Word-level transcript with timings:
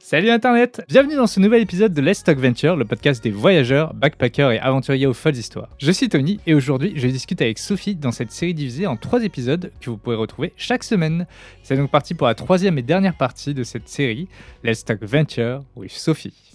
Salut 0.00 0.30
Internet 0.30 0.82
Bienvenue 0.88 1.16
dans 1.16 1.26
ce 1.26 1.40
nouvel 1.40 1.60
épisode 1.60 1.92
de 1.92 2.00
Let's 2.00 2.22
Talk 2.22 2.38
Venture, 2.38 2.76
le 2.76 2.84
podcast 2.84 3.22
des 3.22 3.30
voyageurs, 3.30 3.92
backpackers 3.94 4.52
et 4.52 4.58
aventuriers 4.58 5.06
aux 5.06 5.12
folles 5.12 5.36
histoires. 5.36 5.68
Je 5.78 5.90
suis 5.90 6.08
Tony 6.08 6.40
et 6.46 6.54
aujourd'hui 6.54 6.92
je 6.96 7.08
discute 7.08 7.42
avec 7.42 7.58
Sophie 7.58 7.96
dans 7.96 8.12
cette 8.12 8.30
série 8.30 8.54
divisée 8.54 8.86
en 8.86 8.96
trois 8.96 9.24
épisodes 9.24 9.72
que 9.80 9.90
vous 9.90 9.96
pourrez 9.96 10.16
retrouver 10.16 10.52
chaque 10.56 10.84
semaine. 10.84 11.26
C'est 11.62 11.76
donc 11.76 11.90
parti 11.90 12.14
pour 12.14 12.28
la 12.28 12.34
troisième 12.34 12.78
et 12.78 12.82
dernière 12.82 13.16
partie 13.16 13.54
de 13.54 13.64
cette 13.64 13.88
série, 13.88 14.28
Let's 14.62 14.84
Talk 14.84 15.02
Venture 15.02 15.64
with 15.74 15.90
Sophie. 15.90 16.54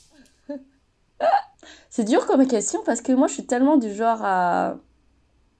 C'est 1.90 2.06
dur 2.06 2.26
comme 2.26 2.48
question 2.48 2.82
parce 2.86 3.02
que 3.02 3.12
moi 3.12 3.28
je 3.28 3.34
suis 3.34 3.46
tellement 3.46 3.78
du 3.78 3.94
genre 3.94 4.20
à... 4.24 4.78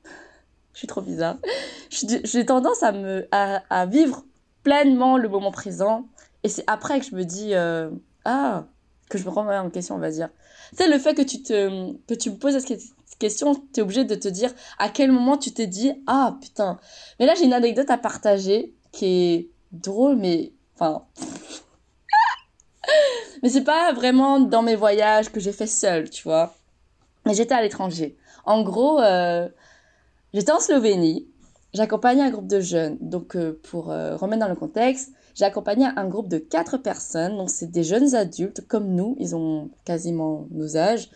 Je 0.74 0.80
suis 0.80 0.88
trop 0.88 1.02
bizarre. 1.02 1.38
J'ai 2.24 2.46
tendance 2.46 2.82
à, 2.82 2.92
me, 2.92 3.28
à 3.32 3.86
vivre 3.86 4.24
pleinement 4.64 5.18
le 5.18 5.30
moment 5.30 5.52
présent 5.52 6.08
et 6.44 6.50
c'est 6.50 6.64
après 6.68 7.00
que 7.00 7.06
je 7.06 7.16
me 7.16 7.24
dis, 7.24 7.54
euh, 7.54 7.90
ah, 8.26 8.66
que 9.10 9.18
je 9.18 9.24
me 9.24 9.30
remets 9.30 9.58
en 9.58 9.70
question, 9.70 9.96
on 9.96 10.00
va 10.00 10.12
dire. 10.12 10.30
C'est 10.74 10.88
le 10.88 11.00
fait 11.00 11.14
que 11.14 11.22
tu, 11.22 11.42
te, 11.42 11.94
que 12.08 12.14
tu 12.14 12.32
me 12.32 12.36
poses 12.36 12.58
cette 12.58 12.82
question, 13.20 13.56
tu 13.56 13.80
es 13.80 13.82
obligé 13.82 14.04
de 14.04 14.16
te 14.16 14.28
dire 14.28 14.52
à 14.78 14.90
quel 14.90 15.12
moment 15.12 15.38
tu 15.38 15.52
t'es 15.52 15.68
dit, 15.68 15.94
ah 16.08 16.38
putain. 16.42 16.80
Mais 17.20 17.26
là, 17.26 17.34
j'ai 17.36 17.46
une 17.46 17.54
anecdote 17.54 17.90
à 17.90 17.98
partager 17.98 18.74
qui 18.92 19.06
est 19.06 19.50
drôle, 19.72 20.18
mais 20.18 20.52
enfin. 20.76 21.06
mais 23.44 23.50
c'est 23.50 23.64
pas 23.64 23.94
vraiment 23.94 24.40
dans 24.40 24.64
mes 24.64 24.76
voyages 24.76 25.32
que 25.32 25.40
j'ai 25.40 25.54
fait 25.54 25.68
seul, 25.68 26.10
tu 26.10 26.24
vois. 26.24 26.54
Mais 27.26 27.34
j'étais 27.34 27.54
à 27.54 27.62
l'étranger. 27.62 28.18
En 28.46 28.64
gros, 28.64 29.00
euh, 29.00 29.48
j'étais 30.34 30.52
en 30.52 30.60
Slovénie. 30.60 31.28
J'accompagnais 31.74 32.24
un 32.24 32.32
groupe 32.32 32.48
de 32.48 32.60
jeunes. 32.60 32.98
Donc, 33.00 33.36
euh, 33.36 33.60
pour 33.64 33.86
remettre 33.86 34.42
dans 34.42 34.50
le 34.50 34.56
contexte, 34.56 35.12
j'ai 35.36 35.46
accompagné 35.46 35.86
un 35.86 36.08
groupe 36.08 36.28
de 36.28 36.38
quatre 36.38 36.78
personnes, 36.78 37.38
donc 37.38 37.50
c'est 37.50 37.72
des 37.72 37.84
jeunes 37.84 38.16
adultes 38.16 38.66
comme 38.68 38.88
nous, 38.94 39.16
ils 39.20 39.36
ont 39.36 39.70
quasiment 39.86 40.48
nos 40.52 40.78
âges. 40.78 41.10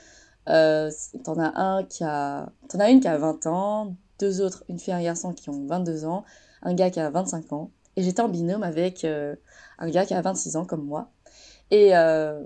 Euh, 0.49 0.89
t'en 1.23 1.37
as 1.39 1.59
un 1.59 1.83
qui 1.83 2.03
a, 2.03 2.49
t'en 2.69 2.79
as 2.79 2.89
une 2.89 2.99
qui 2.99 3.07
a 3.07 3.17
20 3.17 3.47
ans, 3.47 3.95
deux 4.19 4.41
autres, 4.41 4.63
une 4.69 4.79
fille 4.79 4.93
et 4.93 4.97
un 4.97 5.03
garçon 5.03 5.33
qui 5.33 5.49
ont 5.49 5.65
22 5.67 6.05
ans, 6.05 6.23
un 6.63 6.73
gars 6.73 6.89
qui 6.89 6.99
a 6.99 7.09
25 7.09 7.53
ans, 7.53 7.71
et 7.95 8.03
j'étais 8.03 8.21
en 8.21 8.29
binôme 8.29 8.63
avec 8.63 9.03
euh, 9.03 9.35
un 9.79 9.89
gars 9.89 10.05
qui 10.05 10.13
a 10.13 10.21
26 10.21 10.55
ans 10.55 10.65
comme 10.65 10.85
moi. 10.85 11.11
Et 11.71 11.97
euh, 11.97 12.43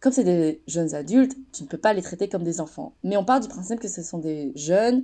comme 0.00 0.12
c'est 0.12 0.24
des 0.24 0.62
jeunes 0.66 0.94
adultes, 0.94 1.36
tu 1.52 1.64
ne 1.64 1.68
peux 1.68 1.78
pas 1.78 1.92
les 1.92 2.02
traiter 2.02 2.28
comme 2.28 2.44
des 2.44 2.60
enfants. 2.60 2.94
Mais 3.02 3.16
on 3.16 3.24
part 3.24 3.40
du 3.40 3.48
principe 3.48 3.80
que 3.80 3.88
ce 3.88 4.02
sont 4.02 4.18
des 4.18 4.52
jeunes 4.54 5.02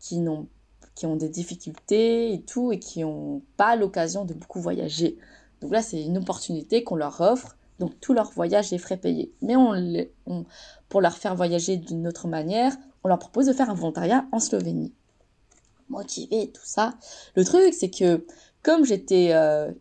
qui 0.00 0.18
n'ont 0.18 0.48
qui 1.00 1.06
ont 1.06 1.16
des 1.16 1.30
difficultés 1.30 2.34
et 2.34 2.42
tout, 2.42 2.72
et 2.72 2.78
qui 2.78 3.00
n'ont 3.00 3.40
pas 3.56 3.74
l'occasion 3.74 4.26
de 4.26 4.34
beaucoup 4.34 4.60
voyager. 4.60 5.16
Donc 5.62 5.72
là, 5.72 5.80
c'est 5.80 6.02
une 6.02 6.18
opportunité 6.18 6.84
qu'on 6.84 6.96
leur 6.96 7.22
offre. 7.22 7.56
Donc 7.78 7.98
tout 8.00 8.12
leur 8.12 8.30
voyage 8.32 8.74
est 8.74 8.78
frais 8.78 8.98
payés. 8.98 9.32
Mais 9.40 9.56
on, 9.56 10.44
pour 10.90 11.00
leur 11.00 11.16
faire 11.16 11.34
voyager 11.34 11.78
d'une 11.78 12.06
autre 12.06 12.28
manière, 12.28 12.76
on 13.02 13.08
leur 13.08 13.18
propose 13.18 13.46
de 13.46 13.54
faire 13.54 13.70
un 13.70 13.74
volontariat 13.74 14.26
en 14.30 14.40
Slovénie. 14.40 14.92
Motivé, 15.88 16.50
tout 16.52 16.66
ça. 16.66 16.92
Le 17.34 17.46
truc, 17.46 17.72
c'est 17.72 17.88
que 17.88 18.26
comme 18.62 18.84
j'étais 18.84 19.30
euh, 19.32 19.72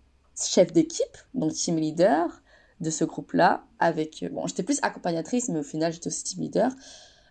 chef 0.41 0.71
d'équipe, 0.71 1.17
donc 1.33 1.51
team 1.51 1.75
leader 1.75 2.41
de 2.79 2.89
ce 2.89 3.03
groupe-là, 3.03 3.65
avec 3.79 4.23
bon, 4.31 4.47
j'étais 4.47 4.63
plus 4.63 4.79
accompagnatrice, 4.83 5.49
mais 5.49 5.59
au 5.59 5.63
final 5.63 5.91
j'étais 5.91 6.07
aussi 6.07 6.23
team 6.23 6.43
leader. 6.43 6.71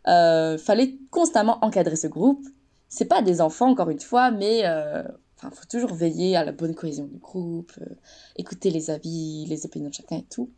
Euh, 0.09 0.59
fallait 0.59 0.98
constamment 1.11 1.59
encadrer 1.64 1.97
ce 1.97 2.06
groupe 2.06 2.47
c'est 2.89 3.05
pas 3.05 3.22
des 3.22 3.41
enfants 3.41 3.70
encore 3.70 3.91
une 3.91 4.00
fois, 4.00 4.31
mais 4.31 4.62
euh, 4.64 5.03
enfin 5.36 5.50
faut 5.50 5.67
toujours 5.67 5.94
veiller 5.94 6.36
à 6.36 6.44
la 6.44 6.53
bonne 6.53 6.75
cohésion 6.75 7.05
du 7.05 7.19
groupe, 7.19 7.72
euh, 7.81 7.94
écouter 8.36 8.70
les 8.70 8.91
avis, 8.91 9.47
les 9.47 9.67
opinions 9.67 9.91
de 9.91 9.94
chacun 9.94 10.17
et 10.17 10.27
tout. 10.31 10.50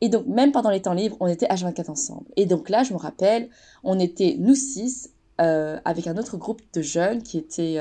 Et 0.00 0.08
donc 0.08 0.26
même 0.26 0.52
pendant 0.52 0.70
les 0.70 0.82
temps 0.82 0.94
libres, 0.94 1.16
on 1.20 1.26
était 1.26 1.46
H24 1.46 1.90
ensemble. 1.90 2.26
Et 2.36 2.46
donc 2.46 2.68
là, 2.68 2.82
je 2.82 2.92
me 2.92 2.98
rappelle, 2.98 3.50
on 3.84 3.98
était 3.98 4.36
nous 4.38 4.54
six 4.54 5.10
euh, 5.40 5.78
avec 5.84 6.06
un 6.06 6.16
autre 6.16 6.36
groupe 6.36 6.62
de 6.72 6.82
jeunes 6.82 7.22
qui 7.22 7.38
étaient 7.38 7.78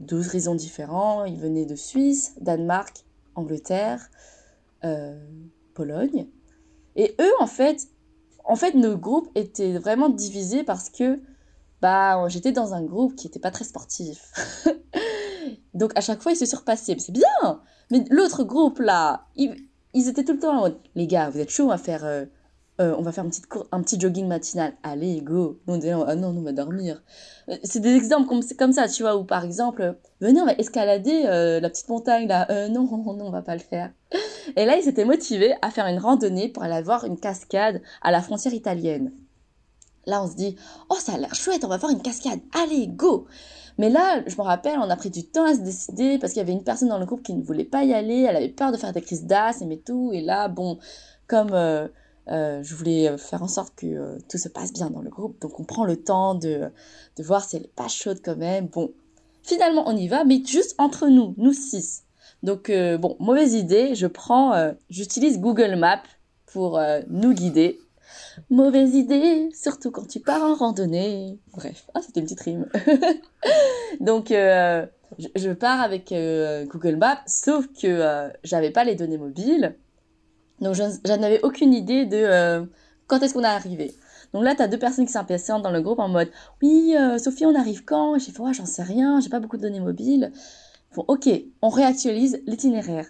12 0.00 0.28
raisons 0.28 0.54
différents. 0.54 1.24
Ils 1.24 1.38
venaient 1.38 1.66
de 1.66 1.76
Suisse, 1.76 2.34
Danemark, 2.40 3.04
Angleterre, 3.34 4.10
Pologne. 5.74 6.26
Et 6.96 7.14
eux, 7.20 7.32
en 7.38 7.46
fait, 7.46 7.88
en 8.44 8.56
fait, 8.56 8.74
nos 8.74 8.96
groupes 8.96 9.28
étaient 9.34 9.78
vraiment 9.78 10.08
divisés 10.08 10.64
parce 10.64 10.90
que 10.90 11.20
bah, 11.82 12.28
j'étais 12.28 12.52
dans 12.52 12.74
un 12.74 12.82
groupe 12.82 13.16
qui 13.16 13.26
n'était 13.26 13.40
pas 13.40 13.50
très 13.50 13.64
sportif. 13.64 14.32
Donc 15.74 15.90
à 15.96 16.00
chaque 16.00 16.22
fois, 16.22 16.30
ils 16.30 16.36
se 16.36 16.46
surpassaient. 16.46 16.96
C'est 16.98 17.12
bien 17.12 17.60
Mais 17.90 18.04
l'autre 18.08 18.44
groupe, 18.44 18.78
là, 18.78 19.26
ils, 19.34 19.56
étaient 20.08 20.22
tout 20.22 20.34
le 20.34 20.38
temps 20.38 20.56
en 20.56 20.60
mode, 20.60 20.78
les 20.94 21.08
gars, 21.08 21.28
vous 21.28 21.40
êtes 21.40 21.50
chaud, 21.50 21.64
on 21.64 21.68
va 21.68 21.78
faire, 21.78 22.04
euh, 22.04 22.24
euh, 22.80 22.94
on 22.96 23.02
va 23.02 23.10
faire 23.10 23.24
un 23.24 23.82
petit 23.82 23.98
jogging 23.98 24.28
matinal. 24.28 24.74
Allez, 24.84 25.22
go 25.22 25.58
Nous, 25.66 25.74
on 25.74 26.04
ah 26.06 26.14
non, 26.14 26.28
on 26.28 26.42
va 26.42 26.52
dormir. 26.52 27.02
Euh, 27.48 27.56
c'est 27.64 27.80
des 27.80 27.96
exemples 27.96 28.28
comme, 28.56 28.72
ça, 28.72 28.86
tu 28.86 29.02
vois, 29.02 29.16
où 29.16 29.24
par 29.24 29.44
exemple, 29.44 29.98
venez, 30.20 30.40
on 30.40 30.46
va 30.46 30.52
escalader 30.52 31.24
la 31.24 31.68
petite 31.68 31.88
montagne, 31.88 32.28
là. 32.28 32.68
non, 32.68 32.82
non, 33.16 33.26
on 33.26 33.30
va 33.30 33.42
pas 33.42 33.54
le 33.54 33.60
faire. 33.60 33.90
Et 34.54 34.66
là, 34.66 34.76
ils 34.76 34.84
s'étaient 34.84 35.04
motivés 35.04 35.54
à 35.62 35.70
faire 35.70 35.86
une 35.88 35.98
randonnée 35.98 36.48
pour 36.48 36.62
aller 36.62 36.80
voir 36.82 37.04
une 37.06 37.18
cascade 37.18 37.82
à 38.02 38.12
la 38.12 38.22
frontière 38.22 38.54
italienne. 38.54 39.10
Là, 40.06 40.22
on 40.22 40.28
se 40.28 40.34
dit, 40.34 40.56
oh, 40.90 40.96
ça 40.98 41.12
a 41.14 41.18
l'air 41.18 41.34
chouette, 41.34 41.64
on 41.64 41.68
va 41.68 41.78
faire 41.78 41.90
une 41.90 42.02
cascade, 42.02 42.40
allez, 42.52 42.88
go! 42.88 43.26
Mais 43.78 43.88
là, 43.88 44.22
je 44.26 44.36
me 44.36 44.42
rappelle, 44.42 44.78
on 44.78 44.90
a 44.90 44.96
pris 44.96 45.10
du 45.10 45.24
temps 45.24 45.44
à 45.44 45.54
se 45.54 45.60
décider 45.60 46.18
parce 46.18 46.32
qu'il 46.32 46.40
y 46.40 46.42
avait 46.42 46.52
une 46.52 46.64
personne 46.64 46.88
dans 46.88 46.98
le 46.98 47.06
groupe 47.06 47.22
qui 47.22 47.34
ne 47.34 47.42
voulait 47.42 47.64
pas 47.64 47.84
y 47.84 47.94
aller, 47.94 48.22
elle 48.22 48.36
avait 48.36 48.48
peur 48.48 48.72
de 48.72 48.76
faire 48.76 48.92
des 48.92 49.00
crises 49.00 49.24
d'asthme 49.24 49.70
et 49.72 49.78
tout, 49.78 50.10
et 50.12 50.20
là, 50.20 50.48
bon, 50.48 50.78
comme 51.26 51.52
euh, 51.52 51.88
euh, 52.28 52.62
je 52.62 52.74
voulais 52.74 53.16
faire 53.16 53.42
en 53.42 53.48
sorte 53.48 53.74
que 53.76 53.86
euh, 53.86 54.18
tout 54.28 54.38
se 54.38 54.48
passe 54.48 54.72
bien 54.72 54.90
dans 54.90 55.00
le 55.00 55.10
groupe, 55.10 55.40
donc 55.40 55.58
on 55.60 55.64
prend 55.64 55.84
le 55.84 55.96
temps 55.96 56.34
de, 56.34 56.70
de 57.16 57.22
voir 57.22 57.44
si 57.44 57.56
elle 57.56 57.62
n'est 57.62 57.68
pas 57.68 57.88
chaude 57.88 58.20
quand 58.22 58.36
même, 58.36 58.66
bon, 58.66 58.92
finalement, 59.42 59.84
on 59.86 59.96
y 59.96 60.08
va, 60.08 60.24
mais 60.24 60.42
juste 60.44 60.74
entre 60.78 61.08
nous, 61.08 61.34
nous 61.38 61.52
six. 61.52 62.02
Donc, 62.42 62.72
bon, 62.98 63.16
mauvaise 63.20 63.54
idée, 63.54 63.94
je 63.94 64.08
prends, 64.08 64.72
j'utilise 64.90 65.38
Google 65.38 65.76
Maps 65.76 66.02
pour 66.46 66.80
nous 67.08 67.32
guider 67.32 67.78
Mauvaise 68.50 68.94
idée, 68.94 69.48
surtout 69.54 69.90
quand 69.90 70.06
tu 70.06 70.20
pars 70.20 70.42
en 70.42 70.54
randonnée. 70.54 71.38
Bref, 71.52 71.86
ah, 71.94 72.00
c'était 72.02 72.20
une 72.20 72.26
petite 72.26 72.40
rime. 72.40 72.66
Donc, 74.00 74.30
euh, 74.30 74.86
je, 75.34 75.50
pars 75.50 75.80
avec 75.80 76.12
euh, 76.12 76.64
Google 76.66 76.96
Maps, 76.96 77.22
sauf 77.26 77.66
que 77.68 77.86
euh, 77.86 78.28
j'avais 78.44 78.70
pas 78.70 78.84
les 78.84 78.94
données 78.94 79.18
mobiles. 79.18 79.76
Donc, 80.60 80.74
je, 80.74 81.12
n'avais 81.16 81.42
aucune 81.42 81.74
idée 81.74 82.06
de 82.06 82.66
quand 83.06 83.20
est-ce 83.22 83.34
qu'on 83.34 83.42
est 83.42 83.46
arrivé. 83.46 83.94
Donc 84.32 84.44
là, 84.44 84.54
tu 84.54 84.62
as 84.62 84.68
deux 84.68 84.78
personnes 84.78 85.04
qui 85.04 85.12
s'impatientent 85.12 85.62
dans 85.62 85.72
le 85.72 85.82
groupe 85.82 85.98
en 85.98 86.08
mode 86.08 86.30
Oui, 86.62 86.94
Sophie, 87.18 87.44
on 87.44 87.54
arrive 87.54 87.84
quand? 87.84 88.18
J'ai 88.18 88.32
fait 88.32 88.40
Ouais, 88.40 88.54
j'en 88.54 88.64
sais 88.64 88.82
rien, 88.82 89.20
j'ai 89.20 89.28
pas 89.28 89.40
beaucoup 89.40 89.56
de 89.56 89.62
données 89.62 89.80
mobiles. 89.80 90.32
Bon, 90.94 91.04
ok, 91.08 91.28
on 91.62 91.68
réactualise 91.68 92.42
l'itinéraire. 92.46 93.06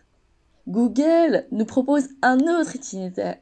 Google 0.69 1.47
nous 1.51 1.65
propose 1.65 2.09
un 2.23 2.39
autre 2.39 2.77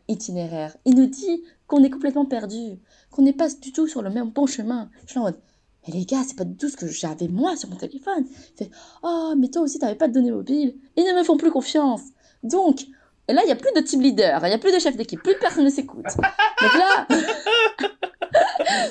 itinéraire. 0.08 0.76
Il 0.86 0.96
nous 0.96 1.06
dit 1.06 1.42
qu'on 1.70 1.82
est 1.84 1.90
complètement 1.90 2.26
perdu, 2.26 2.80
qu'on 3.12 3.22
n'est 3.22 3.32
pas 3.32 3.48
du 3.48 3.72
tout 3.72 3.86
sur 3.86 4.02
le 4.02 4.10
même 4.10 4.30
bon 4.30 4.46
chemin. 4.46 4.90
Je 5.06 5.12
suis 5.12 5.20
en 5.20 5.22
mode, 5.22 5.38
mais 5.86 5.94
les 5.94 6.04
gars, 6.04 6.22
c'est 6.26 6.36
pas 6.36 6.44
du 6.44 6.56
tout 6.56 6.68
ce 6.68 6.76
que 6.76 6.88
j'avais 6.88 7.28
moi 7.28 7.56
sur 7.56 7.70
mon 7.70 7.76
téléphone. 7.76 8.26
fait, 8.58 8.70
oh, 9.04 9.34
mais 9.38 9.48
toi 9.48 9.62
aussi, 9.62 9.78
t'avais 9.78 9.94
pas 9.94 10.08
de 10.08 10.12
données 10.12 10.32
mobiles. 10.32 10.74
Ils 10.96 11.04
ne 11.04 11.16
me 11.16 11.22
font 11.22 11.36
plus 11.36 11.52
confiance. 11.52 12.02
Donc, 12.42 12.80
là, 13.28 13.42
il 13.44 13.46
n'y 13.46 13.52
a 13.52 13.56
plus 13.56 13.70
de 13.76 13.82
team 13.82 14.02
leader, 14.02 14.40
il 14.42 14.48
n'y 14.48 14.54
a 14.54 14.58
plus 14.58 14.72
de 14.72 14.80
chef 14.80 14.96
d'équipe, 14.96 15.22
plus 15.22 15.38
personne 15.38 15.64
ne 15.64 15.70
s'écoute. 15.70 16.06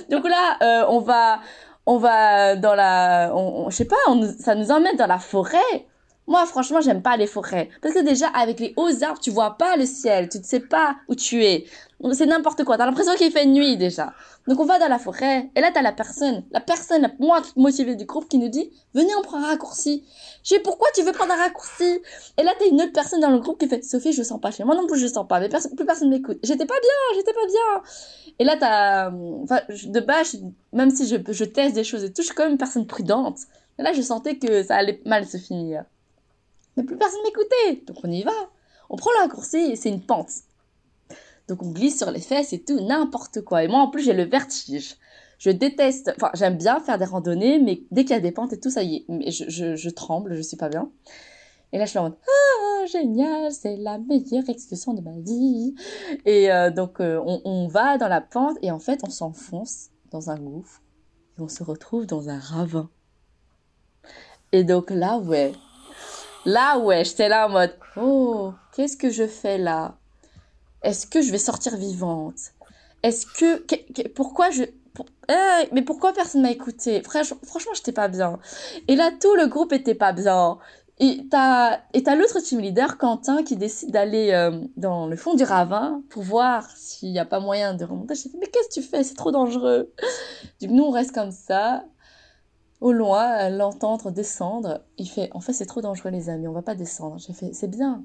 Donc 0.09 0.23
là, 0.23 0.57
euh, 0.61 0.85
on 0.88 1.00
va, 1.00 1.41
on 1.85 1.97
va 1.97 2.56
dans 2.56 2.75
la, 2.75 3.35
on, 3.35 3.69
je 3.69 3.75
sais 3.75 3.85
pas, 3.85 3.97
ça 4.40 4.56
nous 4.56 4.72
emmène 4.72 4.96
dans 4.96 5.07
la 5.07 5.19
forêt 5.19 5.85
moi, 6.29 6.45
franchement, 6.45 6.79
j'aime 6.79 7.01
pas 7.01 7.17
les 7.17 7.25
forêts. 7.25 7.69
Parce 7.81 7.95
que 7.95 8.01
déjà, 8.01 8.28
avec 8.28 8.59
les 8.59 8.75
hauts 8.78 9.03
arbres, 9.03 9.19
tu 9.19 9.31
vois 9.31 9.57
pas 9.57 9.75
le 9.78 9.87
ciel. 9.87 10.29
Tu 10.29 10.37
ne 10.37 10.43
sais 10.43 10.59
pas 10.59 10.96
où 11.08 11.16
tu 11.16 11.43
es. 11.43 11.66
C'est 12.14 12.28
n'importe 12.28 12.64
quoi. 12.64 12.78
T'as 12.78 12.85
l'impression 12.85 13.16
qu'il 13.16 13.31
fait 13.31 13.47
nuit, 13.47 13.78
déjà. 13.78 14.14
Donc, 14.47 14.59
on 14.59 14.66
va 14.66 14.78
dans 14.78 14.87
la 14.87 14.99
forêt. 14.99 15.49
Et 15.55 15.61
là, 15.61 15.72
t'as 15.73 15.81
la 15.81 15.91
personne, 15.91 16.43
la 16.52 16.59
personne 16.59 17.02
la 17.02 17.11
moins 17.20 17.41
motivée 17.55 17.96
du 17.96 18.05
groupe 18.05 18.29
qui 18.29 18.37
nous 18.37 18.47
dit, 18.47 18.72
venez, 18.93 19.09
on 19.17 19.23
prend 19.23 19.40
un 19.40 19.47
raccourci. 19.47 20.05
Je 20.43 20.49
sais 20.49 20.59
pourquoi 20.59 20.87
tu 20.93 21.02
veux 21.02 21.14
prendre 21.14 21.34
un 21.34 21.35
raccourci? 21.35 21.99
Et 22.37 22.43
là, 22.43 22.53
t'as 22.59 22.67
une 22.67 22.79
autre 22.79 22.93
personne 22.93 23.22
dans 23.22 23.31
le 23.31 23.40
groupe 23.40 23.59
qui 23.59 23.67
fait, 23.67 23.84
Sophie, 23.84 24.14
je 24.14 24.22
sens 24.22 24.40
pas 24.40 24.52
chez 24.52 24.64
moi 24.64 24.76
non 24.76 24.85
plus, 24.85 24.99
je 24.99 25.08
sens 25.08 25.28
pas. 25.28 25.40
Mais 25.40 25.49
plus 25.49 25.85
personne 25.85 26.11
m'écoute. 26.11 26.37
J'étais 26.43 26.67
pas 26.67 26.79
bien, 26.79 27.16
j'étais 27.16 27.34
pas 27.34 27.46
bien. 27.47 27.84
Et 28.37 28.43
là, 28.43 28.55
t'as, 28.55 29.11
enfin, 29.43 29.61
de 29.67 29.99
base, 29.99 30.37
même 30.73 30.91
si 30.91 31.08
je, 31.08 31.16
je 31.28 31.43
teste 31.43 31.73
des 31.73 31.84
choses 31.84 32.03
et 32.03 32.14
tout, 32.14 32.22
je 32.22 32.28
suis 32.28 32.35
quand 32.35 32.43
même 32.43 32.52
une 32.52 32.59
personne 32.59 32.85
prudente. 32.85 33.40
Et 33.79 33.81
là, 33.81 33.93
je 33.93 34.02
sentais 34.03 34.37
que 34.37 34.61
ça 34.61 34.76
allait 34.76 35.02
mal 35.05 35.26
se 35.26 35.37
finir. 35.37 35.85
Mais 36.77 36.83
plus 36.83 36.97
personne 36.97 37.21
m'écoutait. 37.23 37.83
Donc 37.85 37.97
on 38.03 38.11
y 38.11 38.23
va. 38.23 38.31
On 38.89 38.95
prend 38.95 39.11
le 39.17 39.23
raccourci 39.23 39.57
et 39.57 39.75
c'est 39.75 39.89
une 39.89 40.01
pente. 40.01 40.31
Donc 41.47 41.63
on 41.63 41.71
glisse 41.71 41.97
sur 41.97 42.11
les 42.11 42.21
fesses 42.21 42.53
et 42.53 42.63
tout, 42.63 42.79
n'importe 42.79 43.41
quoi. 43.41 43.63
Et 43.63 43.67
moi 43.67 43.79
en 43.79 43.89
plus 43.89 44.03
j'ai 44.03 44.13
le 44.13 44.23
vertige. 44.23 44.95
Je 45.39 45.49
déteste, 45.51 46.11
enfin 46.17 46.31
j'aime 46.33 46.57
bien 46.57 46.79
faire 46.81 46.97
des 46.97 47.05
randonnées, 47.05 47.59
mais 47.59 47.83
dès 47.91 48.03
qu'il 48.03 48.11
y 48.11 48.19
a 48.19 48.21
des 48.21 48.31
pentes 48.31 48.53
et 48.53 48.59
tout, 48.59 48.69
ça 48.69 48.83
y 48.83 49.05
est, 49.07 49.31
je, 49.31 49.45
je, 49.47 49.75
je 49.75 49.89
tremble, 49.89 50.35
je 50.35 50.41
suis 50.41 50.57
pas 50.57 50.69
bien. 50.69 50.91
Et 51.71 51.77
là, 51.77 51.85
je 51.85 51.91
suis 51.91 51.99
en 51.99 52.09
ah, 52.11 52.85
génial, 52.87 53.51
c'est 53.51 53.77
la 53.77 53.99
meilleure 53.99 54.49
excursion 54.49 54.93
de 54.93 55.01
ma 55.01 55.17
vie. 55.19 55.75
Et 56.25 56.51
euh, 56.51 56.71
donc, 56.71 56.99
euh, 56.99 57.21
on, 57.25 57.41
on, 57.45 57.67
va 57.67 57.97
dans 57.97 58.07
la 58.07 58.21
pente 58.21 58.57
et 58.61 58.71
en 58.71 58.79
fait, 58.79 59.01
on 59.03 59.09
s'enfonce 59.09 59.89
dans 60.11 60.31
un 60.31 60.39
gouffre 60.39 60.81
et 61.37 61.41
on 61.41 61.47
se 61.47 61.63
retrouve 61.63 62.07
dans 62.07 62.29
un 62.29 62.39
ravin. 62.39 62.89
Et 64.51 64.63
donc 64.63 64.89
là, 64.89 65.19
ouais. 65.19 65.51
Là, 66.46 66.80
ouais, 66.80 67.03
j'étais 67.03 67.30
là 67.30 67.47
en 67.47 67.50
mode, 67.50 67.76
oh, 67.97 68.53
qu'est-ce 68.74 68.97
que 68.97 69.09
je 69.09 69.28
fais 69.28 69.58
là? 69.58 69.96
Est-ce 70.82 71.06
que 71.06 71.22
je 71.22 71.32
vais 71.32 71.38
sortir 71.38 71.76
vivante? 71.76 72.40
Est-ce 73.03 73.26
que, 73.26 74.08
pourquoi 74.08 74.50
je, 74.50 74.64
mais 75.72 75.82
pourquoi 75.82 76.14
personne 76.14 76.41
m'a 76.41 76.52
écouté 76.52 77.02
Franchement, 77.03 77.74
j'étais 77.74 77.91
pas 77.91 78.08
bien. 78.08 78.40
Et 78.88 78.96
là, 78.96 79.12
tout 79.20 79.36
le 79.36 79.47
groupe 79.47 79.74
était 79.74 79.96
pas 79.96 80.14
bien. 80.14 80.58
Et 81.02 81.22
t'as, 81.32 81.78
t'as 82.03 82.16
l'autre 82.16 82.41
team 82.41 82.59
leader, 82.59 82.97
Quentin, 82.97 83.44
qui 83.44 83.56
décide 83.56 83.91
d'aller 83.91 84.32
euh, 84.32 84.59
dans 84.76 85.08
le 85.08 85.16
fond 85.16 85.34
du 85.34 85.46
ravin 85.46 86.02
pour 86.09 86.24
voir 86.24 86.70
s'il 86.76 87.14
n'y 87.14 87.20
a 87.20 87.26
pas 87.26 87.40
moyen 87.40 87.74
de 87.74 87.86
remonter. 87.86 88.16
J'ai 88.16 88.30
fait, 88.30 88.38
mais 88.38 88.47
qu'est-ce 88.47 88.68
que 88.68 88.74
tu 88.74 88.82
fais? 88.82 89.03
C'est 89.03 89.16
trop 89.16 89.32
dangereux. 89.32 89.94
Du 90.59 90.68
coup, 90.68 90.74
nous, 90.74 90.84
on 90.84 90.91
reste 90.91 91.14
comme 91.14 91.32
ça, 91.32 91.86
au 92.81 92.91
loin, 92.91 93.49
l'entendre 93.49 94.11
descendre. 94.11 94.81
Il 94.97 95.08
fait, 95.08 95.29
en 95.34 95.41
fait, 95.41 95.53
c'est 95.53 95.66
trop 95.66 95.81
dangereux, 95.81 96.11
les 96.11 96.29
amis, 96.29 96.47
on 96.47 96.53
va 96.53 96.61
pas 96.61 96.76
descendre. 96.76 97.17
J'ai 97.20 97.34
fait, 97.34 97.53
c'est 97.53 97.70
bien. 97.70 98.03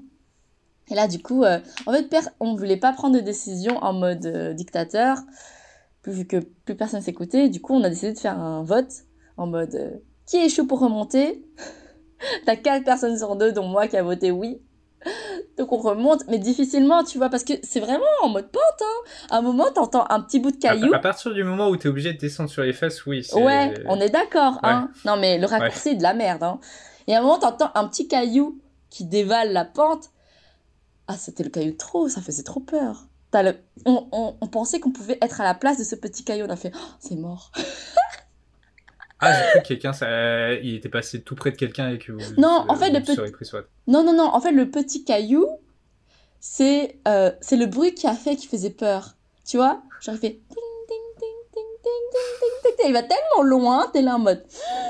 Et 0.89 0.95
là, 0.95 1.07
du 1.07 1.21
coup, 1.21 1.43
euh, 1.43 1.59
en 1.87 1.93
fait, 1.93 2.13
on 2.39 2.55
voulait 2.55 2.77
pas 2.77 2.93
prendre 2.93 3.15
de 3.15 3.21
décision 3.21 3.77
en 3.77 3.93
mode 3.93 4.25
euh, 4.25 4.53
dictateur, 4.53 5.17
vu 6.05 6.25
que 6.25 6.37
plus 6.37 6.75
personne 6.75 7.01
s'écoutait. 7.01 7.49
Du 7.49 7.61
coup, 7.61 7.73
on 7.73 7.83
a 7.83 7.89
décidé 7.89 8.13
de 8.13 8.19
faire 8.19 8.39
un 8.39 8.63
vote 8.63 9.05
en 9.37 9.47
mode, 9.47 10.01
qui 10.25 10.37
est 10.37 10.49
chaud 10.49 10.65
pour 10.65 10.79
remonter? 10.79 11.43
T'as 12.45 12.55
quatre 12.55 12.83
personnes 12.83 13.17
sur 13.17 13.35
deux, 13.35 13.51
dont 13.51 13.67
moi, 13.67 13.87
qui 13.87 13.97
a 13.97 14.03
voté 14.03 14.31
oui. 14.31 14.61
Donc 15.57 15.71
on 15.71 15.77
remonte, 15.77 16.23
mais 16.27 16.37
difficilement, 16.37 17.03
tu 17.03 17.17
vois, 17.17 17.29
parce 17.29 17.43
que 17.43 17.53
c'est 17.63 17.79
vraiment 17.79 18.03
en 18.21 18.29
mode 18.29 18.49
pente. 18.49 18.81
Hein. 18.81 19.09
À 19.29 19.37
un 19.37 19.41
moment, 19.41 19.65
t'entends 19.73 20.05
un 20.09 20.19
petit 20.21 20.39
bout 20.39 20.51
de 20.51 20.57
caillou. 20.57 20.93
À, 20.93 20.99
partir 20.99 21.33
du 21.33 21.43
moment 21.43 21.69
où 21.69 21.77
t'es 21.77 21.87
obligé 21.87 22.11
de 22.11 22.17
descendre 22.17 22.49
sur 22.49 22.63
les 22.63 22.73
fesses, 22.73 23.05
oui. 23.05 23.25
Ouais, 23.33 23.73
on 23.87 23.99
est 23.99 24.09
d'accord. 24.09 24.59
Hein. 24.63 24.89
Non, 25.05 25.15
mais 25.17 25.37
le 25.37 25.45
raccourci 25.45 25.89
est 25.89 25.95
de 25.95 26.03
la 26.03 26.13
merde. 26.13 26.43
Hein. 26.43 26.59
Et 27.07 27.15
à 27.15 27.19
un 27.19 27.21
moment, 27.21 27.39
t'entends 27.39 27.71
un 27.75 27.87
petit 27.87 28.07
caillou 28.07 28.59
qui 28.89 29.05
dévale 29.05 29.53
la 29.53 29.65
pente. 29.65 30.09
Ah, 31.07 31.15
c'était 31.17 31.43
le 31.43 31.49
caillou 31.49 31.73
trop, 31.73 32.09
ça 32.09 32.21
faisait 32.21 32.43
trop 32.43 32.59
peur. 32.59 33.07
Le... 33.33 33.53
On, 33.85 34.07
on, 34.11 34.35
on, 34.39 34.47
pensait 34.47 34.79
qu'on 34.79 34.91
pouvait 34.91 35.17
être 35.21 35.41
à 35.41 35.43
la 35.43 35.53
place 35.53 35.77
de 35.77 35.83
ce 35.83 35.95
petit 35.95 36.23
caillou. 36.23 36.45
On 36.45 36.49
a 36.49 36.55
fait, 36.55 36.71
oh, 36.73 36.93
c'est 36.99 37.15
mort. 37.15 37.51
Ah, 39.25 39.33
j'ai 39.33 39.49
cru 39.49 39.59
que 39.61 39.67
quelqu'un, 39.67 39.93
ça... 39.93 40.53
il 40.53 40.75
était 40.75 40.89
passé 40.89 41.21
tout 41.21 41.35
près 41.35 41.51
de 41.51 41.57
quelqu'un 41.57 41.89
et 41.89 41.97
que 41.97 42.11
vous. 42.11 42.19
Non, 42.37 42.65
en 42.67 42.75
fait, 42.75 42.89
le 42.89 43.01
petit. 43.01 43.17
Non, 43.87 44.03
non, 44.03 44.13
non. 44.13 44.25
En 44.25 44.41
fait, 44.41 44.51
le 44.51 44.69
petit 44.69 45.03
caillou, 45.03 45.47
c'est 46.39 46.99
euh, 47.07 47.31
c'est 47.41 47.57
le 47.57 47.65
bruit 47.65 47.93
qui 47.93 48.07
a 48.07 48.13
fait 48.13 48.35
qui 48.35 48.47
faisait 48.47 48.69
peur. 48.69 49.15
Tu 49.45 49.57
vois? 49.57 49.81
J'aurais 50.01 50.17
fait. 50.17 50.39
Il 52.87 52.93
va 52.93 53.01
tellement 53.01 53.43
loin, 53.43 53.89
t'es 53.91 54.01
là 54.01 54.15
en 54.15 54.19
mode. 54.19 54.43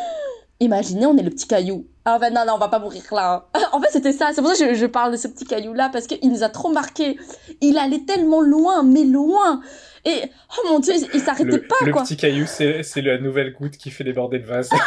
Imaginez, 0.60 1.06
on 1.06 1.18
est 1.18 1.24
le 1.24 1.30
petit 1.30 1.48
caillou. 1.48 1.88
Ah, 2.06 2.16
en 2.16 2.20
fait, 2.20 2.30
non, 2.30 2.44
non, 2.46 2.54
on 2.56 2.58
va 2.58 2.68
pas 2.68 2.80
mourir 2.80 3.04
là. 3.12 3.48
en 3.74 3.82
fait, 3.82 3.90
c'était 3.92 4.12
ça. 4.12 4.32
C'est 4.34 4.42
pour 4.42 4.52
ça 4.52 4.66
que 4.66 4.74
je, 4.74 4.80
je 4.80 4.86
parle 4.86 5.12
de 5.12 5.18
ce 5.18 5.28
petit 5.28 5.46
caillou-là, 5.46 5.90
parce 5.92 6.08
qu'il 6.08 6.30
nous 6.30 6.44
a 6.44 6.50
trop 6.50 6.72
marqué. 6.72 7.18
Il 7.62 7.78
allait 7.78 8.04
tellement 8.06 8.42
loin, 8.42 8.84
mais 8.84 9.04
loin. 9.04 9.62
Et 10.06 10.24
oh 10.58 10.62
mon 10.70 10.80
dieu, 10.80 10.94
il 11.14 11.20
s'arrêtait 11.20 11.60
pas 11.60 11.76
le 11.82 11.92
quoi. 11.92 12.02
Le 12.02 12.08
petit 12.08 12.18
caillou, 12.18 12.46
c'est 12.48 13.02
la 13.02 13.18
nouvelle 13.18 13.54
goutte 13.54 13.78
qui 13.78 13.90
fait 13.92 14.04
déborder 14.04 14.38
le 14.38 14.46
vase. 14.46 14.70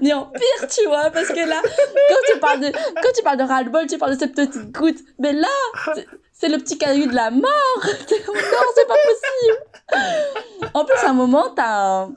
Mais 0.00 0.12
en 0.12 0.26
pire, 0.26 0.68
tu 0.70 0.86
vois, 0.86 1.10
parce 1.10 1.28
que 1.28 1.48
là, 1.48 1.60
quand 1.62 2.32
tu 2.32 2.38
parles 2.38 2.60
de, 2.60 2.66
quand 2.70 3.12
tu 3.16 3.22
parles 3.22 3.38
de 3.38 3.42
ras-le-bol, 3.42 3.86
tu 3.86 3.98
parles 3.98 4.14
de 4.14 4.18
cette 4.18 4.34
petite 4.34 4.70
goutte. 4.72 4.98
Mais 5.18 5.32
là, 5.32 5.48
c'est 6.32 6.48
le 6.48 6.58
petit 6.58 6.78
caillou 6.78 7.06
de 7.06 7.14
la 7.14 7.30
mort. 7.30 7.42
non, 7.82 8.64
c'est 8.74 8.86
pas 8.86 8.94
possible. 8.94 9.56
En 10.74 10.84
plus, 10.84 10.98
à 11.04 11.10
un 11.10 11.14
moment, 11.14 11.50
t'as, 11.54 12.08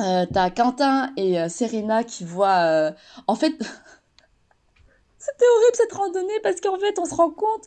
euh, 0.00 0.26
t'as 0.32 0.50
Quentin 0.50 1.10
et 1.16 1.38
euh, 1.38 1.48
Serena 1.48 2.02
qui 2.02 2.24
voient, 2.24 2.64
euh, 2.64 2.90
en 3.26 3.34
fait, 3.34 3.52
c'était 5.22 5.44
horrible 5.56 5.76
cette 5.76 5.92
randonnée 5.92 6.40
parce 6.42 6.60
qu'en 6.60 6.78
fait, 6.78 6.98
on 6.98 7.04
se 7.04 7.14
rend 7.14 7.30
compte 7.30 7.64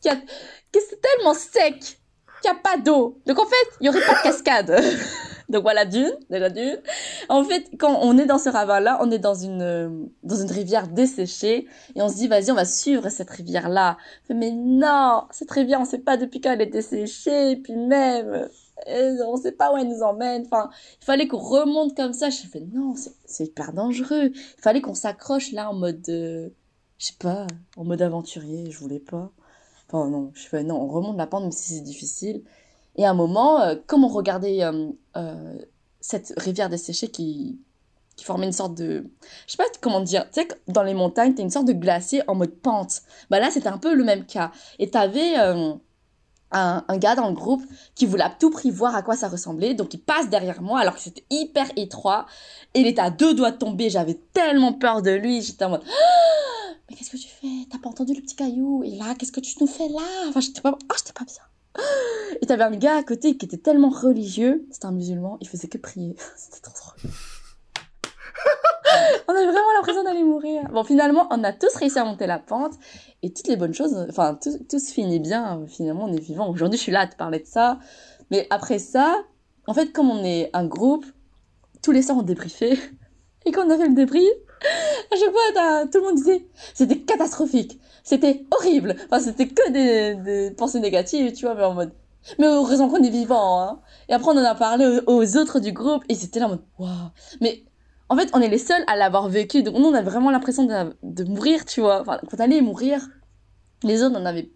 qu'il 0.00 0.10
y 0.10 0.14
a, 0.14 0.16
que 0.16 0.80
c'est 0.88 1.00
tellement 1.00 1.34
sec 1.34 1.78
qu'il 1.78 2.50
n'y 2.50 2.56
a 2.56 2.60
pas 2.60 2.76
d'eau. 2.78 3.20
Donc 3.26 3.38
en 3.38 3.46
fait, 3.46 3.68
il 3.80 3.84
n'y 3.84 3.88
aurait 3.90 4.04
pas 4.06 4.14
de 4.14 4.22
cascade. 4.22 4.82
Donc 5.50 5.62
voilà, 5.62 5.84
d'une, 5.84 6.12
déjà 6.30 6.48
d'une. 6.48 6.80
En 7.28 7.44
fait, 7.44 7.70
quand 7.78 7.98
on 8.00 8.16
est 8.16 8.24
dans 8.24 8.38
ce 8.38 8.48
ravin-là, 8.48 8.98
on 9.02 9.10
est 9.10 9.18
dans 9.18 9.34
une, 9.34 10.08
dans 10.22 10.36
une 10.36 10.50
rivière 10.50 10.88
desséchée 10.88 11.66
et 11.94 12.02
on 12.02 12.08
se 12.08 12.14
dit, 12.14 12.28
vas-y, 12.28 12.50
on 12.50 12.54
va 12.54 12.64
suivre 12.64 13.08
cette 13.10 13.28
rivière-là. 13.28 13.98
Mais 14.30 14.50
non, 14.52 15.24
cette 15.30 15.50
rivière, 15.50 15.80
on 15.80 15.84
sait 15.84 15.98
pas 15.98 16.16
depuis 16.16 16.40
quand 16.40 16.52
elle 16.52 16.62
est 16.62 16.66
desséchée, 16.66 17.52
et 17.52 17.56
puis 17.56 17.76
même, 17.76 18.48
euh, 18.88 19.16
on 19.26 19.36
sait 19.36 19.52
pas 19.52 19.72
où 19.72 19.76
elle 19.76 19.88
nous 19.88 20.02
emmène. 20.02 20.44
Enfin, 20.46 20.70
il 21.00 21.04
fallait 21.04 21.28
qu'on 21.28 21.38
remonte 21.38 21.94
comme 21.94 22.14
ça. 22.14 22.30
Je 22.30 22.46
fait, 22.46 22.66
non, 22.72 22.94
c'est 23.26 23.44
hyper 23.44 23.72
dangereux. 23.72 24.30
Il 24.34 24.62
fallait 24.62 24.80
qu'on 24.80 24.94
s'accroche 24.94 25.52
là 25.52 25.70
en 25.70 25.74
mode, 25.74 26.02
euh, 26.08 26.48
je 26.98 27.06
sais 27.06 27.14
pas, 27.18 27.46
en 27.76 27.84
mode 27.84 28.02
aventurier. 28.02 28.70
Je 28.70 28.78
voulais 28.78 29.00
pas. 29.00 29.30
Enfin, 29.88 30.08
non, 30.08 30.30
je 30.34 30.46
fais, 30.46 30.62
non, 30.62 30.80
on 30.80 30.88
remonte 30.88 31.16
la 31.16 31.26
pente 31.26 31.42
même 31.42 31.52
si 31.52 31.74
c'est 31.74 31.80
difficile. 31.80 32.42
Et 32.96 33.04
à 33.04 33.10
un 33.10 33.14
moment, 33.14 33.60
euh, 33.60 33.76
comme 33.86 34.04
on 34.04 34.08
regardait 34.08 34.62
euh, 34.62 34.88
euh, 35.16 35.58
cette 36.00 36.32
rivière 36.36 36.68
desséchée 36.68 37.08
qui, 37.08 37.58
qui 38.16 38.24
formait 38.24 38.46
une 38.46 38.52
sorte 38.52 38.74
de... 38.74 39.10
Je 39.46 39.52
sais 39.52 39.56
pas 39.56 39.64
comment 39.80 40.00
dire. 40.00 40.24
Tu 40.30 40.40
sais, 40.40 40.48
dans 40.68 40.82
les 40.82 40.94
montagnes, 40.94 41.34
t'as 41.34 41.42
une 41.42 41.50
sorte 41.50 41.66
de 41.66 41.72
glacier 41.72 42.22
en 42.28 42.34
mode 42.34 42.54
pente. 42.54 43.02
Bah 43.30 43.40
là, 43.40 43.50
c'était 43.50 43.68
un 43.68 43.78
peu 43.78 43.94
le 43.94 44.04
même 44.04 44.24
cas. 44.24 44.52
Et 44.78 44.90
t'avais 44.90 45.34
un, 45.36 45.80
un 46.52 46.96
gars 46.98 47.16
dans 47.16 47.28
le 47.28 47.34
groupe 47.34 47.64
qui 47.96 48.06
voulait 48.06 48.22
à 48.22 48.30
tout 48.30 48.50
prix 48.50 48.70
voir 48.70 48.94
à 48.94 49.02
quoi 49.02 49.16
ça 49.16 49.28
ressemblait. 49.28 49.74
Donc 49.74 49.92
il 49.92 49.98
passe 49.98 50.30
derrière 50.30 50.62
moi 50.62 50.78
alors 50.78 50.94
que 50.94 51.00
c'était 51.00 51.24
hyper 51.30 51.66
étroit. 51.76 52.26
Et 52.74 52.80
il 52.80 52.86
était 52.86 53.02
à 53.02 53.10
deux 53.10 53.34
doigts 53.34 53.50
de 53.50 53.58
tomber. 53.58 53.90
J'avais 53.90 54.20
tellement 54.32 54.72
peur 54.72 55.02
de 55.02 55.10
lui. 55.10 55.42
J'étais 55.42 55.64
en 55.64 55.70
mode... 55.70 55.82
mais 56.88 56.96
qu'est-ce 56.96 57.10
que 57.10 57.16
tu 57.16 57.28
fais? 57.28 57.66
T'as 57.70 57.78
pas 57.78 57.88
entendu 57.88 58.14
le 58.14 58.20
petit 58.20 58.36
caillou? 58.36 58.82
Et 58.84 58.96
là, 58.96 59.14
qu'est-ce 59.14 59.32
que 59.32 59.40
tu 59.40 59.54
nous 59.60 59.66
fais 59.66 59.88
là? 59.88 60.28
Enfin, 60.28 60.40
j'étais 60.40 60.60
pas... 60.60 60.72
Oh, 60.72 60.94
j'étais 60.96 61.12
pas 61.12 61.24
bien. 61.24 61.42
Et 62.42 62.46
t'avais 62.46 62.64
un 62.64 62.76
gars 62.76 62.96
à 62.96 63.02
côté 63.02 63.36
qui 63.36 63.46
était 63.46 63.58
tellement 63.58 63.90
religieux, 63.90 64.66
c'était 64.70 64.86
un 64.86 64.92
musulman, 64.92 65.38
il 65.40 65.48
faisait 65.48 65.68
que 65.68 65.78
prier. 65.78 66.16
C'était 66.36 66.60
trop 66.60 66.74
drôle. 66.74 67.10
on 69.28 69.32
avait 69.32 69.46
vraiment 69.46 69.72
l'impression 69.76 70.04
d'aller 70.04 70.24
mourir. 70.24 70.68
Bon, 70.72 70.84
finalement, 70.84 71.26
on 71.30 71.42
a 71.44 71.52
tous 71.52 71.74
réussi 71.76 71.98
à 71.98 72.04
monter 72.04 72.26
la 72.26 72.38
pente 72.38 72.74
et 73.22 73.32
toutes 73.32 73.48
les 73.48 73.56
bonnes 73.56 73.74
choses, 73.74 73.96
enfin, 74.08 74.38
tout, 74.40 74.50
tout 74.68 74.78
se 74.78 74.92
finit 74.92 75.20
bien. 75.20 75.64
Finalement, 75.66 76.04
on 76.04 76.12
est 76.12 76.20
vivant. 76.20 76.48
Aujourd'hui, 76.48 76.78
je 76.78 76.82
suis 76.82 76.92
là 76.92 77.00
à 77.00 77.06
te 77.06 77.16
parler 77.16 77.40
de 77.40 77.46
ça. 77.46 77.78
Mais 78.30 78.46
après 78.50 78.78
ça, 78.78 79.24
en 79.66 79.74
fait, 79.74 79.92
comme 79.92 80.10
on 80.10 80.24
est 80.24 80.50
un 80.52 80.66
groupe, 80.66 81.06
tous 81.82 81.92
les 81.92 82.02
soirs, 82.02 82.18
on 82.18 82.22
débriefait. 82.22 82.78
Et 83.46 83.52
quand 83.52 83.66
on 83.66 83.70
a 83.70 83.76
fait 83.76 83.88
le 83.88 83.94
débrief, 83.94 84.32
à 85.12 85.16
chaque 85.16 85.30
fois, 85.30 85.86
tout 85.90 85.98
le 85.98 86.04
monde 86.04 86.16
disait, 86.16 86.46
c'était 86.74 86.98
catastrophique, 86.98 87.80
c'était 88.02 88.44
horrible. 88.50 88.96
Enfin, 89.06 89.20
c'était 89.20 89.48
que 89.48 89.70
des, 89.70 90.50
pensées 90.52 90.80
négatives, 90.80 91.32
tu 91.32 91.44
vois, 91.44 91.54
mais 91.54 91.64
en 91.64 91.74
mode, 91.74 91.92
mais 92.38 92.46
raison 92.46 92.88
qu'on 92.88 93.02
est 93.02 93.10
vivant, 93.10 93.60
hein. 93.60 93.80
Et 94.08 94.12
après, 94.12 94.30
on 94.32 94.38
en 94.38 94.44
a 94.44 94.54
parlé 94.54 95.00
aux, 95.06 95.36
autres 95.36 95.60
du 95.60 95.72
groupe, 95.72 96.04
et 96.08 96.14
c'était 96.14 96.40
là 96.40 96.46
en 96.46 96.50
mode, 96.50 96.64
waouh. 96.78 96.90
Mais, 97.40 97.64
en 98.08 98.16
fait, 98.16 98.30
on 98.34 98.40
est 98.40 98.48
les 98.48 98.58
seuls 98.58 98.84
à 98.86 98.96
l'avoir 98.96 99.28
vécu, 99.28 99.62
donc 99.62 99.76
nous, 99.76 99.86
on 99.86 99.94
a 99.94 100.02
vraiment 100.02 100.30
l'impression 100.30 100.64
de, 101.02 101.24
mourir, 101.24 101.64
tu 101.64 101.80
vois. 101.80 102.00
Enfin, 102.00 102.18
quand 102.30 102.36
on 102.38 102.40
allait 102.40 102.60
mourir, 102.60 103.08
les 103.82 104.02
autres 104.02 104.18
n'en 104.18 104.24
avaient 104.26 104.50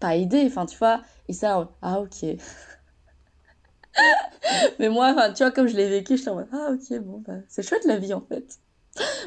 pas 0.00 0.16
idée, 0.16 0.44
enfin, 0.46 0.66
tu 0.66 0.76
vois. 0.78 1.02
Et 1.28 1.32
ça, 1.32 1.70
ah, 1.82 2.00
ok. 2.00 2.36
mais 4.78 4.88
moi, 4.88 5.30
tu 5.30 5.42
vois, 5.42 5.50
comme 5.50 5.66
je 5.66 5.76
l'ai 5.76 5.88
vécu, 5.88 6.16
je 6.16 6.22
suis 6.22 6.30
en 6.30 6.36
mode, 6.36 6.48
ah, 6.52 6.70
ok, 6.72 6.98
bon, 7.00 7.22
bah, 7.26 7.34
c'est 7.48 7.66
chouette 7.66 7.84
la 7.84 7.98
vie, 7.98 8.14
en 8.14 8.20
fait. 8.20 8.58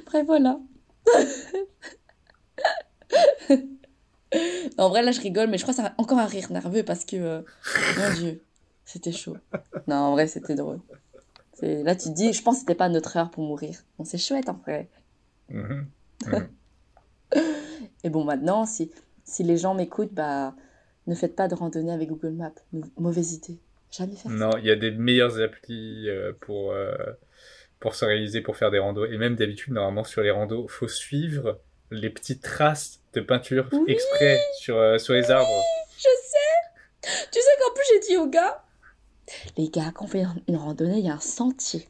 Bref, 0.06 0.26
voilà. 0.26 0.60
en 4.78 4.90
vrai, 4.90 5.02
là, 5.02 5.12
je 5.12 5.22
rigole, 5.22 5.50
mais 5.50 5.58
je 5.58 5.64
crois 5.64 5.74
que 5.74 5.82
c'est 5.82 5.90
encore 5.98 6.20
un 6.20 6.26
rire 6.26 6.52
nerveux 6.52 6.84
parce 6.84 7.06
que, 7.06 7.16
euh, 7.16 7.42
mon 7.98 8.14
Dieu, 8.16 8.42
c'était 8.86 9.12
chaud. 9.12 9.38
Non, 9.88 9.96
en 9.96 10.12
vrai, 10.12 10.28
c'était 10.28 10.56
drôle. 10.56 10.80
Là, 11.62 11.96
tu 11.96 12.10
te 12.10 12.14
dis, 12.14 12.34
je 12.34 12.44
pense 12.44 12.56
que 12.56 12.60
c'était 12.62 12.76
pas 12.76 12.90
notre 12.90 13.18
heure 13.18 13.32
pour 13.32 13.44
mourir. 13.44 13.84
Bon, 13.98 14.04
c'est 14.04 14.18
chouette, 14.18 14.50
en 14.50 14.54
vrai. 14.54 14.90
Mm-hmm. 15.52 15.86
Mm-hmm. 16.24 16.48
Et 18.04 18.10
bon, 18.10 18.24
maintenant, 18.24 18.66
si, 18.66 18.92
si 19.24 19.44
les 19.44 19.58
gens 19.58 19.74
m'écoutent, 19.74 20.14
bah, 20.14 20.54
ne 21.08 21.16
faites 21.16 21.36
pas 21.36 21.48
de 21.48 21.56
randonnée 21.56 21.92
avec 21.92 22.10
Google 22.10 22.34
Maps. 22.34 22.52
Mauvaise 22.98 23.34
idée. 23.34 23.60
Jamais 23.90 24.16
faire 24.16 24.32
non, 24.32 24.52
il 24.58 24.66
y 24.66 24.72
a 24.72 24.76
des 24.76 24.92
meilleures 24.92 25.40
applis 25.40 26.10
euh, 26.10 26.34
pour, 26.42 26.72
euh, 26.72 26.94
pour 27.80 27.96
s'organiser, 27.96 28.42
pour 28.42 28.58
faire 28.58 28.72
des 28.72 28.80
randos. 28.80 29.06
Et 29.06 29.18
même 29.18 29.36
d'habitude, 29.36 29.74
normalement, 29.74 30.04
sur 30.04 30.22
les 30.22 30.32
randos, 30.32 30.68
faut 30.68 30.88
suivre 30.88 31.60
les 31.92 32.10
petites 32.10 32.42
traces 32.42 33.00
de 33.14 33.22
peinture 33.22 33.70
exprès 33.88 34.40
sur, 34.60 34.78
euh, 34.78 34.98
sur 34.98 35.14
les 35.14 35.32
arbres. 35.32 35.64
Je 35.98 36.02
sais 36.04 37.12
Tu 37.32 37.40
sais 37.40 37.52
qu'en 37.62 37.74
plus, 37.74 37.84
j'ai 37.92 38.00
dit 38.08 38.18
aux 38.18 38.28
gars, 38.28 38.64
les 39.58 39.70
gars, 39.70 39.92
quand 39.94 40.06
on 40.06 40.08
fait 40.08 40.24
une 40.48 40.56
randonnée, 40.56 41.00
il 41.00 41.06
y 41.06 41.10
a 41.10 41.16
un 41.16 41.20
sentier. 41.20 41.88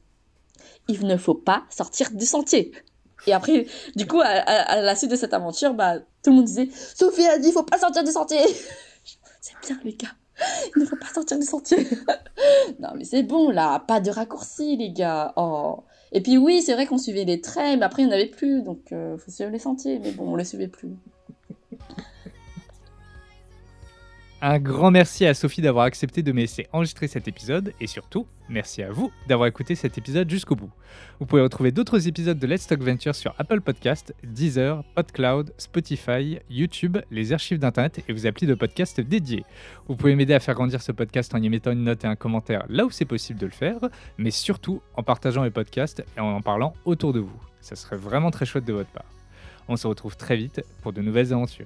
Il 0.88 1.06
ne 1.06 1.18
faut 1.18 1.36
pas 1.36 1.66
sortir 1.70 2.12
du 2.12 2.26
sentier. 2.26 2.72
Et 3.26 3.34
après, 3.34 3.66
du 3.96 4.08
coup, 4.08 4.22
à, 4.24 4.82
la 4.82 4.96
suite 4.96 5.12
de 5.12 5.16
cette 5.16 5.34
aventure, 5.34 5.74
bah, 5.74 6.00
tout 6.24 6.30
le 6.30 6.38
monde 6.38 6.46
disait 6.46 6.70
Sophie 6.96 7.26
a 7.26 7.38
dit, 7.38 7.50
il 7.50 7.54
faut 7.54 7.64
pas 7.64 7.78
sortir 7.78 8.04
du 8.04 8.12
sentier. 8.12 8.40
c'est 9.42 9.54
bien, 9.66 9.80
les 9.84 9.94
gars. 9.94 10.16
Il 10.76 10.82
ne 10.82 10.86
faut 10.86 10.96
pas 10.96 11.08
sortir 11.08 11.40
du 11.40 11.46
sentier. 11.46 11.88
non, 12.80 12.90
mais 12.96 13.04
c'est 13.04 13.24
bon, 13.24 13.50
là. 13.50 13.80
Pas 13.80 14.00
de 14.00 14.12
raccourci, 14.12 14.78
les 14.78 14.92
gars. 14.92 15.34
Oh. 15.36 15.84
Et 16.12 16.22
puis, 16.22 16.38
oui, 16.38 16.62
c'est 16.62 16.74
vrai 16.74 16.86
qu'on 16.86 16.98
suivait 16.98 17.26
les 17.26 17.42
traits, 17.42 17.80
mais 17.80 17.86
après, 17.86 18.04
il 18.04 18.08
n'y 18.08 18.12
en 18.12 18.16
avait 18.16 18.28
plus. 18.28 18.62
Donc, 18.62 18.80
il 18.92 18.98
euh, 18.98 19.18
faut 19.18 19.32
suivre 19.32 19.52
les 19.52 19.60
sentiers. 19.60 20.00
Mais 20.00 20.12
bon, 20.12 20.34
on 20.34 20.36
les 20.36 20.46
suivait 20.46 20.68
plus. 20.68 20.96
Un 24.40 24.60
grand 24.60 24.92
merci 24.92 25.26
à 25.26 25.34
Sophie 25.34 25.64
d'avoir 25.64 25.86
accepté 25.86 26.22
de 26.22 26.32
me 26.32 26.42
laisser 26.42 26.68
enregistrer 26.72 27.08
cet 27.08 27.28
épisode 27.28 27.74
et 27.82 27.88
surtout, 27.88 28.28
merci 28.50 28.84
à 28.84 28.92
vous 28.92 29.12
d'avoir 29.28 29.48
écouté 29.48 29.74
cet 29.74 29.98
épisode 29.98 30.30
jusqu'au 30.30 30.56
bout. 30.56 30.70
Vous 31.20 31.26
pouvez 31.26 31.42
retrouver 31.42 31.72
d'autres 31.72 32.08
épisodes 32.08 32.38
de 32.38 32.46
Let's 32.46 32.68
Talk 32.68 32.80
Venture 32.84 33.16
sur 33.16 33.34
Apple 33.40 33.62
Podcast, 33.62 34.14
Deezer, 34.24 34.84
PodCloud, 34.94 35.56
Spotify, 35.58 36.38
YouTube, 36.52 37.00
les 37.10 37.34
archives 37.34 37.58
d'internet 37.58 38.04
et 38.08 38.14
vos 38.14 38.28
applis 38.28 38.46
de 38.46 38.54
podcast 38.54 39.02
dédiés. 39.02 39.44
Vous 39.88 39.96
pouvez 39.96 40.14
m'aider 40.14 40.36
à 40.36 40.40
faire 40.40 40.54
grandir 40.54 40.84
ce 40.84 40.92
podcast 40.92 41.34
en 41.34 41.42
y 41.42 41.50
mettant 41.50 41.72
une 41.72 41.86
note 41.86 42.04
et 42.04 42.08
un 42.08 42.16
commentaire 42.16 42.64
là 42.70 42.86
où 42.86 42.92
c'est 42.92 43.06
possible 43.06 43.40
de 43.40 43.48
le 43.48 43.52
faire, 43.52 43.80
mais 44.20 44.30
surtout 44.30 44.84
en 44.96 45.02
partageant 45.02 45.44
les 45.44 45.50
podcasts 45.50 46.06
et 46.16 46.20
en 46.20 46.28
en 46.28 46.42
parlant 46.42 46.76
autour 46.86 47.12
de 47.12 47.22
vous. 47.22 47.42
Ça 47.60 47.76
serait 47.76 47.98
vraiment 47.98 48.30
très 48.30 48.46
chouette 48.46 48.66
de 48.66 48.74
votre 48.74 48.92
part. 48.92 49.12
On 49.68 49.78
se 49.78 49.88
retrouve 49.88 50.16
très 50.16 50.38
vite 50.38 50.62
pour 50.84 50.94
de 50.94 51.02
nouvelles 51.02 51.34
aventures. 51.34 51.66